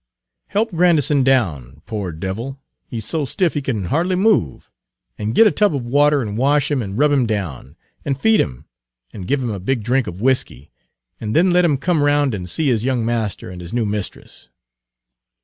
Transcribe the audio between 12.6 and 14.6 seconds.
his young master and his new mistress."